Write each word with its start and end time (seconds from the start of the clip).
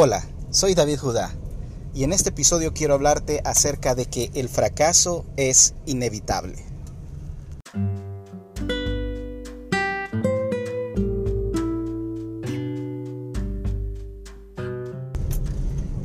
Hola, 0.00 0.24
soy 0.52 0.74
David 0.74 1.00
Judá 1.00 1.34
y 1.92 2.04
en 2.04 2.12
este 2.12 2.28
episodio 2.28 2.72
quiero 2.72 2.94
hablarte 2.94 3.40
acerca 3.44 3.96
de 3.96 4.06
que 4.06 4.30
el 4.34 4.48
fracaso 4.48 5.24
es 5.36 5.74
inevitable. 5.86 6.54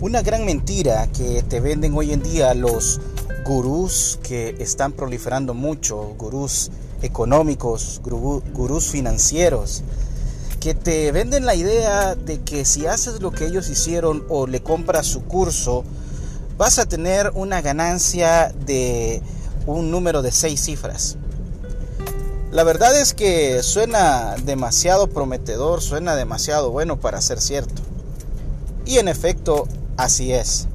Una 0.01 0.23
gran 0.23 0.43
mentira 0.43 1.07
que 1.11 1.43
te 1.43 1.59
venden 1.59 1.95
hoy 1.95 2.13
en 2.13 2.23
día 2.23 2.55
los 2.55 2.99
gurús 3.45 4.19
que 4.23 4.55
están 4.57 4.93
proliferando 4.93 5.53
mucho, 5.53 6.15
gurús 6.17 6.71
económicos, 7.03 8.01
gurús 8.03 8.87
financieros, 8.89 9.83
que 10.63 10.73
te 10.73 11.11
venden 11.11 11.45
la 11.45 11.55
idea 11.55 12.15
de 12.15 12.39
que 12.39 12.63
si 12.63 12.87
haces 12.87 13.19
lo 13.19 13.31
que 13.31 13.47
ellos 13.47 13.67
hicieron 13.67 14.23
o 14.29 14.47
le 14.47 14.63
compras 14.63 15.05
su 15.05 15.25
curso, 15.25 15.83
vas 16.57 16.79
a 16.79 16.85
tener 16.85 17.33
una 17.35 17.61
ganancia 17.61 18.55
de 18.65 19.21
un 19.65 19.91
número 19.91 20.21
de 20.21 20.31
seis 20.31 20.63
cifras. 20.63 21.17
La 22.49 22.63
verdad 22.63 22.97
es 22.97 23.13
que 23.13 23.61
suena 23.61 24.35
demasiado 24.45 25.07
prometedor, 25.07 25.81
suena 25.81 26.15
demasiado 26.15 26.71
bueno 26.71 26.97
para 26.97 27.19
ser 27.19 27.41
cierto. 27.41 27.81
Y 28.85 28.99
en 28.99 29.09
efecto, 29.09 29.67
así 29.97 30.31
es. 30.31 30.67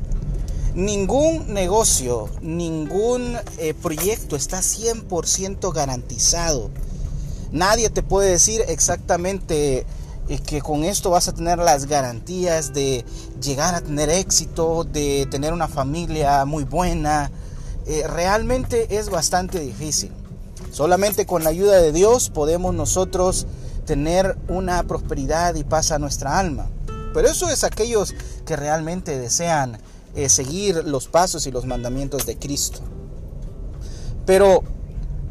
Ningún 0.75 1.55
negocio, 1.55 2.29
ningún 2.43 3.39
eh, 3.57 3.73
proyecto 3.73 4.37
está 4.37 4.59
100% 4.59 5.73
garantizado. 5.73 6.69
Nadie 7.53 7.91
te 7.91 8.03
puede 8.03 8.31
decir 8.31 8.63
exactamente 8.69 9.87
eh, 10.29 10.39
que 10.41 10.61
con 10.61 10.85
esto 10.85 11.11
vas 11.11 11.29
a 11.29 11.33
tener 11.33 11.59
las 11.59 11.87
garantías 11.87 12.75
de 12.75 13.05
llegar 13.43 13.75
a 13.75 13.81
tener 13.81 14.11
éxito, 14.11 14.85
de 14.85 15.27
tener 15.31 15.53
una 15.53 15.69
familia 15.69 16.45
muy 16.45 16.65
buena. 16.65 17.31
Eh, 17.87 18.05
realmente 18.07 18.99
es 18.99 19.09
bastante 19.09 19.61
difícil. 19.61 20.13
Solamente 20.71 21.25
con 21.25 21.45
la 21.45 21.51
ayuda 21.51 21.81
de 21.81 21.93
Dios 21.93 22.29
podemos 22.29 22.75
nosotros 22.75 23.47
tener 23.87 24.37
una 24.49 24.83
prosperidad 24.83 25.55
y 25.55 25.65
paz 25.65 25.93
a 25.93 25.99
nuestra 25.99 26.39
alma. 26.39 26.67
Pero 27.15 27.29
eso 27.29 27.49
es 27.49 27.65
aquellos 27.65 28.15
que 28.45 28.55
realmente 28.55 29.19
desean 29.19 29.79
eh, 30.15 30.29
seguir 30.29 30.85
los 30.85 31.09
pasos 31.09 31.47
y 31.47 31.51
los 31.51 31.65
mandamientos 31.65 32.27
de 32.27 32.37
Cristo. 32.37 32.81
Pero 34.27 34.63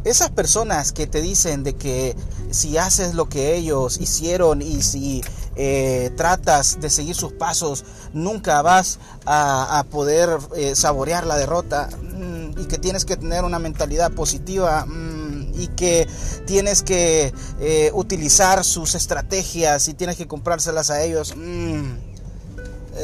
esas 0.10 0.30
personas 0.30 0.92
que 0.92 1.08
te 1.08 1.22
dicen 1.22 1.64
de 1.64 1.76
que 1.76 2.16
si 2.52 2.78
haces 2.78 3.14
lo 3.14 3.28
que 3.28 3.56
ellos 3.56 4.00
hicieron 4.00 4.62
y 4.62 4.82
si 4.82 5.22
eh, 5.56 6.12
tratas 6.16 6.80
de 6.80 6.90
seguir 6.90 7.16
sus 7.16 7.34
pasos, 7.34 7.84
nunca 8.14 8.62
vas 8.62 9.00
a, 9.26 9.84
poder 9.90 10.38
eh, 10.56 10.76
saborear 10.76 11.26
la 11.26 11.36
derrota 11.36 11.90
mm, 11.90 12.60
y 12.60 12.66
que 12.66 12.78
tienes 12.78 13.06
que 13.06 13.18
tener 13.18 13.44
una 13.44 13.60
mentalidad 13.60 14.12
positiva 14.12 14.86
mm, 14.86 15.54
y 15.60 15.68
que 15.70 16.08
tienes 16.46 16.84
que 16.84 17.34
eh, 17.60 17.92
utilizar 17.94 18.64
sus 18.64 18.96
estrategias 18.96 19.88
y 19.88 19.94
tienes 19.94 20.16
que 20.16 20.28
comprárselas 20.28 20.90
a 20.90 21.04
ellos. 21.04 21.36
Mm, 21.36 21.98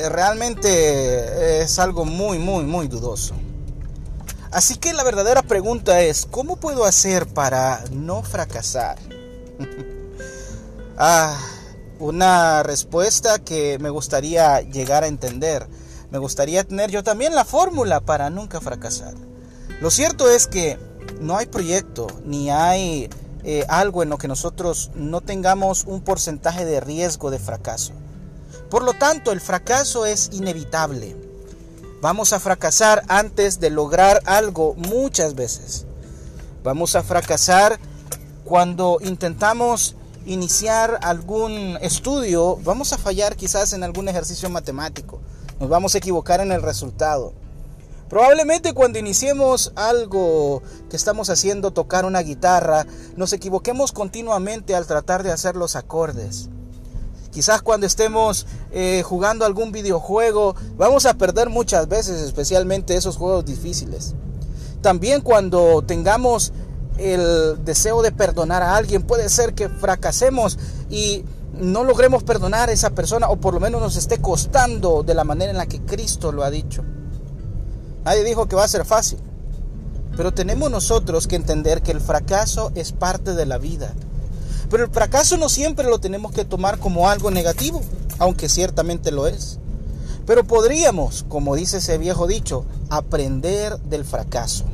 realmente 0.10 1.62
es 1.64 1.80
algo 1.80 2.06
muy, 2.06 2.40
muy, 2.40 2.64
muy 2.66 2.88
dudoso. 2.88 3.34
Así 4.54 4.76
que 4.76 4.94
la 4.94 5.04
verdadera 5.04 5.42
pregunta 5.42 6.02
es, 6.02 6.28
¿cómo 6.30 6.58
puedo 6.58 6.86
hacer 6.86 7.26
para 7.26 7.84
no 7.92 8.22
fracasar? 8.22 9.00
ah, 10.98 11.36
una 11.98 12.62
respuesta 12.62 13.40
que 13.40 13.80
me 13.80 13.90
gustaría 13.90 14.62
llegar 14.62 15.04
a 15.04 15.08
entender. 15.08 15.68
Me 16.12 16.20
gustaría 16.20 16.64
tener 16.64 16.92
yo 16.92 17.04
también 17.04 17.34
la 17.34 17.46
fórmula 17.46 18.02
para 18.02 18.30
nunca 18.30 18.62
fracasar. 18.62 19.16
Lo 19.82 19.90
cierto 19.90 20.30
es 20.30 20.46
que 20.46 20.78
no 21.20 21.36
hay 21.36 21.48
proyecto 21.48 22.06
ni 22.24 22.52
hay 22.52 23.10
eh, 23.44 23.66
algo 23.70 24.04
en 24.04 24.10
lo 24.10 24.20
que 24.20 24.28
nosotros 24.28 24.92
no 24.94 25.22
tengamos 25.22 25.86
un 25.86 26.02
porcentaje 26.02 26.64
de 26.64 26.80
riesgo 26.80 27.32
de 27.32 27.40
fracaso. 27.40 27.94
Por 28.70 28.84
lo 28.84 28.94
tanto, 28.94 29.32
el 29.32 29.42
fracaso 29.42 30.06
es 30.06 30.30
inevitable. 30.32 31.23
Vamos 32.04 32.34
a 32.34 32.40
fracasar 32.42 33.06
antes 33.08 33.62
de 33.62 33.70
lograr 33.70 34.20
algo 34.26 34.74
muchas 34.76 35.36
veces. 35.36 35.86
Vamos 36.62 36.98
a 36.98 37.02
fracasar 37.02 37.80
cuando 38.44 38.98
intentamos 39.00 39.96
iniciar 40.26 41.00
algún 41.02 41.78
estudio, 41.80 42.58
vamos 42.58 42.92
a 42.92 42.98
fallar 42.98 43.38
quizás 43.38 43.72
en 43.72 43.86
algún 43.86 44.10
ejercicio 44.10 44.50
matemático. 44.50 45.22
Nos 45.62 45.70
vamos 45.70 45.96
a 45.96 46.00
equivocar 46.00 46.42
en 46.42 46.52
el 46.52 46.62
resultado. 46.62 47.32
Probablemente 48.10 48.74
cuando 48.74 49.00
iniciemos 49.00 49.72
algo 49.78 50.62
que 50.90 50.98
estamos 50.98 51.30
haciendo, 51.30 51.72
tocar 51.72 52.04
una 52.04 52.20
guitarra, 52.20 52.86
nos 53.16 53.32
equivoquemos 53.32 53.94
continuamente 53.94 54.76
al 54.76 54.88
tratar 54.88 55.24
de 55.24 55.32
hacer 55.32 55.56
los 55.56 55.78
acordes. 55.78 56.50
Quizás 57.34 57.64
cuando 57.64 57.88
estemos 57.88 58.46
eh, 58.72 59.02
jugando 59.04 59.44
algún 59.44 59.72
videojuego, 59.72 60.56
vamos 60.78 61.08
a 61.08 61.16
perder 61.16 61.50
muchas 61.50 61.88
veces, 61.88 62.22
especialmente 62.22 62.96
esos 62.96 63.18
juegos 63.18 63.44
difíciles. 63.44 64.14
También 64.82 65.22
cuando 65.22 65.82
tengamos 65.82 66.54
el 67.00 67.64
deseo 67.66 68.04
de 68.04 68.12
perdonar 68.12 68.62
a 68.62 68.76
alguien, 68.76 69.02
puede 69.02 69.30
ser 69.30 69.56
que 69.56 69.68
fracasemos 69.68 70.60
y 70.92 71.26
no 71.54 71.84
logremos 71.84 72.24
perdonar 72.24 72.70
a 72.70 72.74
esa 72.74 72.92
persona 72.92 73.28
o 73.30 73.38
por 73.38 73.56
lo 73.56 73.60
menos 73.60 73.82
nos 73.82 73.96
esté 73.96 74.20
costando 74.20 75.02
de 75.02 75.16
la 75.16 75.24
manera 75.24 75.52
en 75.52 75.58
la 75.58 75.66
que 75.66 75.82
Cristo 75.82 76.32
lo 76.32 76.44
ha 76.44 76.52
dicho. 76.52 76.84
Nadie 78.06 78.24
dijo 78.24 78.48
que 78.48 78.56
va 78.56 78.66
a 78.66 78.68
ser 78.68 78.86
fácil, 78.86 79.18
pero 80.16 80.34
tenemos 80.34 80.70
nosotros 80.70 81.28
que 81.28 81.36
entender 81.36 81.82
que 81.82 81.92
el 81.92 82.00
fracaso 82.00 82.72
es 82.76 82.92
parte 82.92 83.34
de 83.34 83.48
la 83.48 83.58
vida. 83.58 83.94
Pero 84.70 84.86
el 84.86 84.90
fracaso 84.90 85.38
no 85.38 85.50
siempre 85.50 85.86
lo 85.86 86.00
tenemos 86.00 86.32
que 86.32 86.46
tomar 86.46 86.80
como 86.80 87.10
algo 87.10 87.32
negativo, 87.32 87.82
aunque 88.20 88.50
ciertamente 88.50 89.12
lo 89.12 89.28
es. 89.28 89.60
Pero 90.26 90.44
podríamos, 90.46 91.26
como 91.28 91.56
dice 91.56 91.78
ese 91.78 91.98
viejo 91.98 92.28
dicho, 92.28 92.66
aprender 92.90 93.78
del 93.80 94.06
fracaso. 94.06 94.66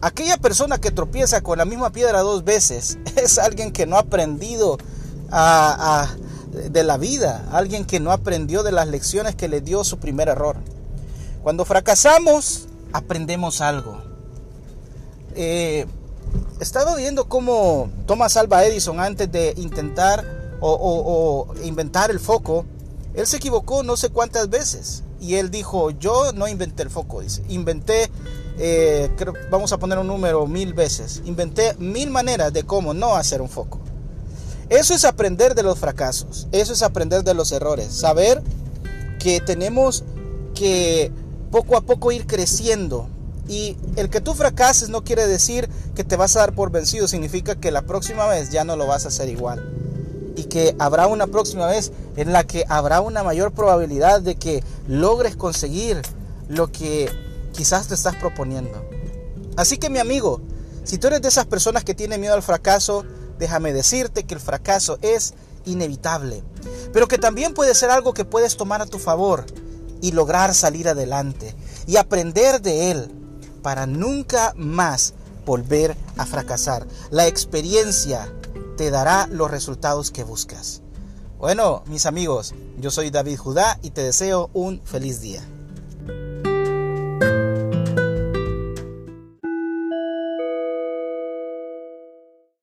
Aquella 0.00 0.36
persona 0.36 0.78
que 0.78 0.90
tropieza 0.90 1.40
con 1.40 1.58
la 1.58 1.64
misma 1.64 1.90
piedra 1.90 2.20
dos 2.20 2.44
veces 2.44 2.98
es 3.16 3.38
alguien 3.38 3.72
que 3.72 3.86
no 3.86 3.96
ha 3.96 4.00
aprendido 4.00 4.78
de 6.52 6.82
la 6.82 6.96
vida, 6.96 7.44
alguien 7.52 7.84
que 7.84 8.00
no 8.00 8.12
aprendió 8.12 8.62
de 8.62 8.72
las 8.72 8.88
lecciones 8.88 9.34
que 9.34 9.48
le 9.48 9.60
dio 9.60 9.84
su 9.84 9.98
primer 9.98 10.28
error. 10.28 10.56
Cuando 11.42 11.64
fracasamos, 11.64 12.68
aprendemos 12.92 13.60
algo. 13.60 14.00
Eh, 15.34 15.86
he 16.58 16.62
estado 16.62 16.96
viendo 16.96 17.28
cómo 17.28 17.90
Thomas 18.06 18.36
Alva 18.36 18.64
Edison 18.64 18.98
antes 19.00 19.30
de 19.30 19.54
intentar 19.56 20.24
o, 20.60 21.54
inventar 21.62 22.10
el 22.10 22.18
foco, 22.18 22.64
él 23.14 23.26
se 23.26 23.36
equivocó 23.36 23.82
no 23.82 23.96
sé 23.96 24.10
cuántas 24.10 24.48
veces. 24.50 25.04
Y 25.20 25.34
él 25.34 25.50
dijo, 25.50 25.90
yo 25.90 26.32
no 26.32 26.46
inventé 26.46 26.82
el 26.84 26.90
foco, 26.90 27.20
dice, 27.20 27.42
inventé, 27.48 28.10
eh, 28.58 29.10
vamos 29.50 29.72
a 29.72 29.78
poner 29.78 29.98
un 29.98 30.06
número 30.06 30.46
mil 30.46 30.74
veces, 30.74 31.22
inventé 31.24 31.74
mil 31.78 32.10
maneras 32.10 32.52
de 32.52 32.62
cómo 32.62 32.94
no 32.94 33.16
hacer 33.16 33.42
un 33.42 33.48
foco. 33.48 33.80
Eso 34.68 34.94
es 34.94 35.04
aprender 35.04 35.54
de 35.54 35.62
los 35.62 35.78
fracasos, 35.78 36.46
eso 36.52 36.72
es 36.72 36.82
aprender 36.82 37.24
de 37.24 37.34
los 37.34 37.50
errores, 37.50 37.92
saber 37.92 38.42
que 39.18 39.40
tenemos 39.40 40.04
que 40.54 41.10
poco 41.50 41.76
a 41.76 41.80
poco 41.80 42.12
ir 42.12 42.26
creciendo 42.26 43.08
y 43.48 43.78
el 43.96 44.10
que 44.10 44.20
tú 44.20 44.34
fracases 44.34 44.90
no 44.90 45.02
quiere 45.04 45.26
decir 45.26 45.68
que 45.94 46.04
te 46.04 46.16
vas 46.16 46.36
a 46.36 46.40
dar 46.40 46.52
por 46.52 46.70
vencido, 46.70 47.08
significa 47.08 47.56
que 47.56 47.70
la 47.70 47.82
próxima 47.82 48.26
vez 48.26 48.50
ya 48.50 48.62
no 48.62 48.76
lo 48.76 48.86
vas 48.86 49.06
a 49.06 49.08
hacer 49.08 49.30
igual. 49.30 49.74
Y 50.36 50.44
que 50.44 50.76
habrá 50.78 51.06
una 51.06 51.26
próxima 51.26 51.66
vez 51.66 51.90
en 52.16 52.32
la 52.32 52.44
que 52.44 52.64
habrá 52.68 53.00
una 53.00 53.24
mayor 53.24 53.52
probabilidad 53.52 54.20
de 54.20 54.36
que 54.36 54.62
logres 54.86 55.34
conseguir 55.34 56.02
lo 56.48 56.70
que 56.70 57.10
quizás 57.52 57.88
te 57.88 57.94
estás 57.94 58.16
proponiendo. 58.16 58.84
Así 59.56 59.78
que 59.78 59.90
mi 59.90 59.98
amigo, 59.98 60.40
si 60.84 60.98
tú 60.98 61.08
eres 61.08 61.22
de 61.22 61.28
esas 61.28 61.46
personas 61.46 61.84
que 61.84 61.94
tienen 61.94 62.20
miedo 62.20 62.34
al 62.34 62.42
fracaso, 62.42 63.04
déjame 63.38 63.72
decirte 63.72 64.24
que 64.24 64.34
el 64.34 64.40
fracaso 64.40 64.98
es 65.00 65.34
inevitable, 65.64 66.42
pero 66.92 67.08
que 67.08 67.18
también 67.18 67.54
puede 67.54 67.74
ser 67.74 67.90
algo 67.90 68.14
que 68.14 68.24
puedes 68.24 68.56
tomar 68.56 68.82
a 68.82 68.86
tu 68.86 68.98
favor 68.98 69.44
y 70.00 70.12
lograr 70.12 70.54
salir 70.54 70.88
adelante 70.88 71.54
y 71.86 71.96
aprender 71.96 72.62
de 72.62 72.90
él 72.92 73.10
para 73.62 73.86
nunca 73.86 74.54
más 74.56 75.14
volver 75.44 75.96
a 76.16 76.26
fracasar. 76.26 76.86
La 77.10 77.26
experiencia 77.26 78.32
te 78.76 78.90
dará 78.90 79.26
los 79.26 79.50
resultados 79.50 80.10
que 80.10 80.24
buscas. 80.24 80.82
Bueno, 81.38 81.82
mis 81.86 82.06
amigos, 82.06 82.54
yo 82.78 82.90
soy 82.90 83.10
David 83.10 83.38
Judá 83.38 83.78
y 83.82 83.90
te 83.90 84.02
deseo 84.02 84.50
un 84.52 84.80
feliz 84.82 85.20
día. 85.20 85.42